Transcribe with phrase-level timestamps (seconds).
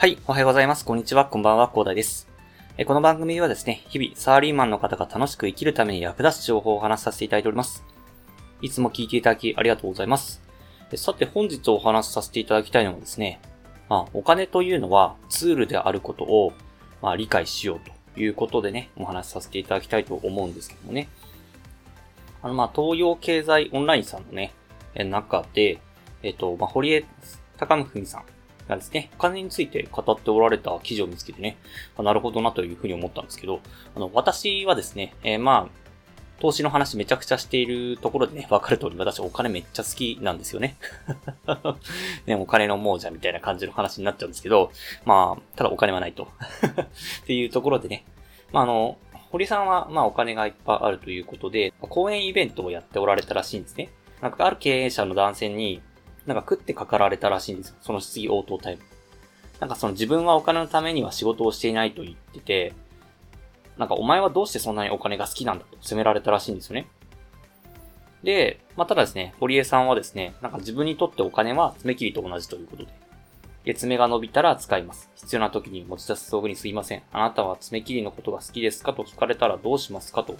[0.00, 0.86] はい、おはようございます。
[0.86, 2.26] こんにちは、こんばんは、コーダイです。
[2.86, 7.84] この番組ではですね、日々、サーリーマンの方が楽しく生きるために役立つ情報をお話しさせていただいております。
[8.62, 10.40] いつも聞いていただきありがとうございます。
[10.94, 13.42] さて、本日お話しさせていただきたいのはですね、
[13.90, 16.54] まあ、お金というのはツールであることを、
[17.02, 17.80] まあ、理解しよう
[18.14, 21.08] ということでね、お話しさせていただきたいと思うんですけどもね。
[22.40, 24.54] あの、まあ、東洋経済オンラインさんのね、
[24.94, 25.78] 中で、
[26.22, 27.04] えっと、まあ、堀江
[27.58, 28.24] 貴文さん
[28.70, 31.58] がですね、お金について語っておられた記事を見つけてね、
[31.98, 33.60] なるほどなというふうに思ったんですけど、
[33.94, 35.80] あの、私はですね、えー、まあ、
[36.40, 40.76] 投資の話めちゃくちゃしているところでね、わかる通り私お金めっちゃ好きなんですよね。
[42.24, 44.72] ね、お金の亡者みたいな感じの話になっちゃうんですけど、
[45.04, 46.28] まあ、ただお金はないと。
[47.22, 48.04] っていうところでね、
[48.52, 48.96] まあ、あの、
[49.30, 53.90] 堀さんは、まあ、お金がいっぱいあるということで、講演イベントをやっておられたらしいんですね。
[54.22, 55.82] なんか、ある経営者の男性に、
[56.26, 57.76] なんか食ってかかられたらしいんですよ。
[57.80, 58.82] その質疑応答タイム。
[59.58, 62.72] なんかその自分はお金のためには仕事をしていないと言ってて、
[63.76, 66.88] なんかお前はどうしてそんなにお金が好きなんだと責められたらしいんですよね。
[68.22, 72.92] で、まあ、ただですね、堀江さんはですね、なんか自分にとってお金は爪切りと同じということで。
[73.64, 75.10] で、爪が伸びたら使います。
[75.14, 77.02] 必要な時に持ち出す道具にすいません。
[77.12, 80.36] あなたは爪切りのことが好きですかと聞かれたらどうしますかと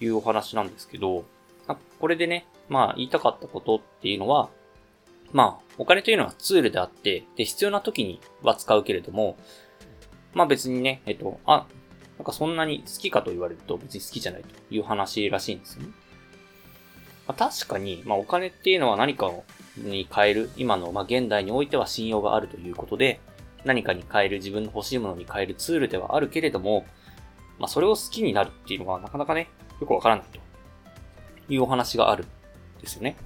[0.00, 1.24] いうお話なんですけど、
[1.98, 4.48] これでね、まあ言いたかったことっていうのは、
[5.32, 9.36] まあ、お金というのはツールであって、で、必要な時には使うけれども、
[10.34, 11.66] まあ別にね、えっと、あ、
[12.18, 15.88] なんかそんなに好きかと言われると別に好きじゃないという話らしいんですよね。
[17.26, 19.30] まあ、確かに、まあお金っていうのは何か
[19.76, 23.20] に変える、今の、まあ現代においては信用があるということで、
[23.64, 26.84] 何かに変える、自分の欲しいものに変えるツールではあるけれども、
[27.58, 29.48] まあそれを好きになるっていうのはなかなかね、
[29.80, 30.38] よくわからないと
[31.52, 32.28] いうお話があるん
[32.80, 33.16] ですよね。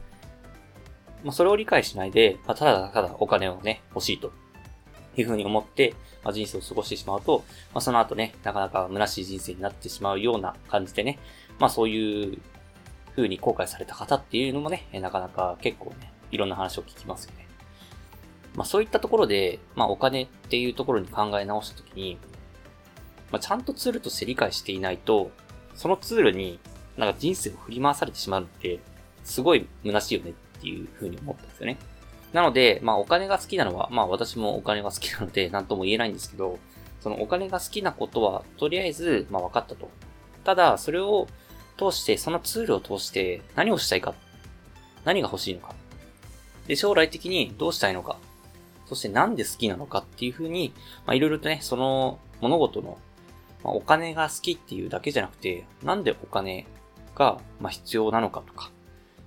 [1.24, 4.32] まあ、それを理解しないで、まあ、ただただお金をね、欲しいと
[5.16, 11.18] いうふうに思って、まあ、人生を過ごしてしまうと、まあ、その後ね、なかなか虚しい人生になってしまうような感じでね、
[11.58, 12.38] まあそういう
[13.14, 17.46] 風に後悔された方っていうのもね、なかなか結構ね、いろんな話を聞きますよね。
[18.54, 22.18] まあそういったところで、まあお金っていうところに考え直したときに、
[23.30, 25.30] まあちゃんとツールとして理解していないと、
[25.74, 26.58] そのツールに
[26.96, 28.80] なんか人生を振り回されてしまうって、
[29.22, 30.34] すごい虚しいよね
[30.64, 31.76] っていうふうに思ったんですよね。
[32.32, 36.58] なので、まあお金が好きなのは、まあ私もお金が好きなので 何とも言えないんですけど、
[37.00, 39.91] そのお金が好きなことは、とりあえず、まあ分かったと。
[40.42, 41.28] ただ、それを
[41.76, 44.14] 通して、そのツールを通して何をしたいか。
[45.04, 45.75] 何が欲しいのか。
[46.66, 48.16] で、将来的にどうしたいのか。
[48.86, 50.72] そしてなんで好きなのかっていうふうに、
[51.06, 52.98] まあいろいろとね、その物事の、
[53.62, 56.66] まあ、お金が好きっていうだけじゃなくて、なんでお金
[57.14, 58.70] が、まあ、必要なのかとか、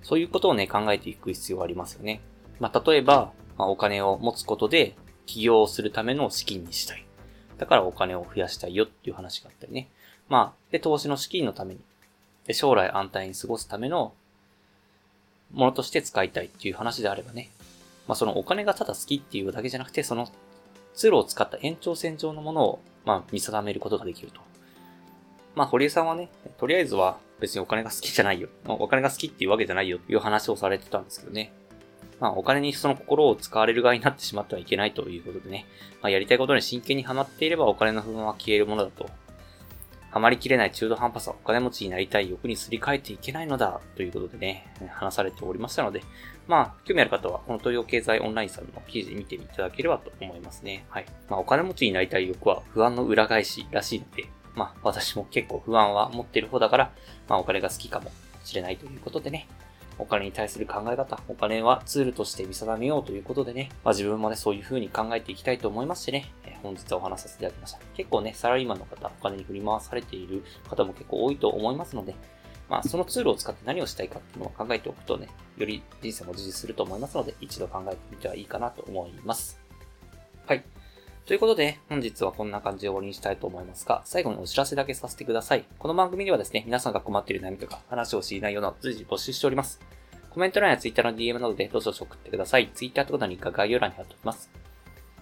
[0.02, 2.20] そういうことをね、考えていく必要がありますよね。
[2.60, 4.94] まあ、例えば、まあ、お金を持つことで
[5.26, 7.04] 起業するための資金にしたい。
[7.58, 9.88] だからお金を増やしたいよっていう話があったりね。
[10.28, 11.80] まあ、で、投資の資金のために、
[12.46, 14.12] で、将来安泰に過ごすための
[15.52, 17.50] ものとして使いたいっていう話であればね。
[18.06, 20.28] まあ、そのお金がただ好きっていうだけじゃなくて、その
[20.94, 24.40] ツールを使った延長線上のものを、まあ、見定めることができると。
[25.54, 28.48] まあ、堀江さんはね、とりあえずは別にお金が好きじゃないよ。
[28.66, 31.52] お金が好きっていうわけじゃないよっていう話をされてたんですけどね。
[32.20, 35.66] まあ、お金にその心を使われる側になってしまってはいけないということでね。
[36.02, 39.08] まあ、やりたいことに真剣にハマっていればお金の不満は消えるものだと。
[40.10, 46.02] ハマりきれない中途半端さ、お金持ちになりたい欲にすり替えていけないのだ、ということでね、話されておりましたので、
[46.46, 50.86] まあ、興味ある方は、この東洋経済オンラインさんの記事見ていただければと思いますね。
[50.88, 51.06] はい。
[51.28, 54.24] まあ、お金持ちになりたい欲は不安の裏返しらしいので、
[54.58, 56.92] まあ私も結構不安は持ってる方だから、
[57.28, 58.10] まあお金が好きかも
[58.44, 59.46] しれないということでね、
[59.98, 67.78] お金に対する考え方、お金はツールとして見定めようということでね、まあ自分もね、そういう風に考えていきたいと思いますしね、え本日はお話しさせていただきました。
[67.94, 72.16] 結構ね、サラリーマンの方、お金に振り回されている方も結構多いと思いますので、
[72.68, 79.60] まあそのツールを使って何をしたいかっていうのを考えておくとね、より人生も充実すると思いますので、一度考えてみてはいいかなと思います。
[80.46, 80.64] はい。
[81.28, 85.64] ということで、本日はこんな感じで終わりにしたいと思いますが、最後にお知らせだけさせてください。
[85.78, 89.78] この番組ではですね、皆さんが困っている悩みとか、話を知りないような随時募集しております。
[90.30, 92.70] コメント欄や Twitter の DM などでどしどし送ってください。
[92.72, 94.50] Twitter とかのリンクは概要欄に貼っておきます。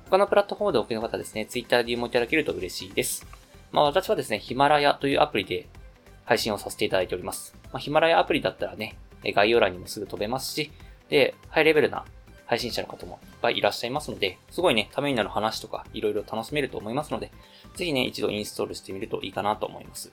[0.05, 3.27] 他のプラットフォームでお聞きの方ですね、Twitter で DM をいただけると嬉しいです。
[3.73, 5.67] まあ私はですね、ヒマラヤというアプリで
[6.25, 7.57] 配信をさせていただいております。
[7.73, 10.71] まあ、ヒマラヤアプリだったらね、概要欄にもすぐ飛べますし、
[11.09, 12.05] で、ハイレベルな
[12.47, 17.31] 配信者の方もいっぱいいらっしゃいますので、すごいね、ためになる話とか、いろいろ楽しめると思いますので、
[17.75, 20.13] ぜひね、一度インストールしてみるといいかなと思います。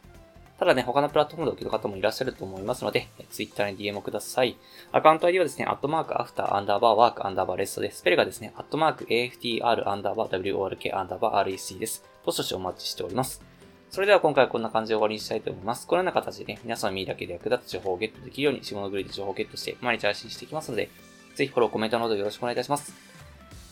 [0.59, 4.55] ただね、他のプラットフォームでお聞きの方もいらっしゃると思いますので、Twitter に DM をください。
[4.91, 12.03] アカウント ID はですね、アットマークアフターアンダーバーワークアンダーバーレストで、スペルがですね、アットマーク AFTR アンダーバー WORK アンダーバー REC です。
[12.23, 13.41] ポストしお待ちしております。
[13.89, 15.85] それでは今回はこんな感じで終わりにしたいと思います。
[15.85, 20.89] このような形でね、皆さんの耳だけで役立つ情報をゲットできるように、下のグリで情報をゲットして毎日配信していきますので、
[21.35, 22.93] ぜひフォロー、コメントなどよろしくお願いいたします。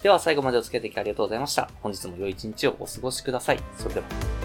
[0.01, 1.69] では最後までお付き合いできありがとうございました。
[1.81, 3.59] 本日も良い一日をお過ごしください。
[3.77, 4.40] それでは。